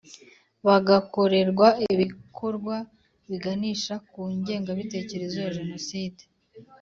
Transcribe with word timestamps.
Bagakorerwa 0.65 1.67
ibikorwa 1.93 2.75
biganisha 3.29 3.93
ku 4.11 4.21
ngengabitekerezo 4.37 5.37
ya 5.45 5.51
Jenoside 5.57 6.21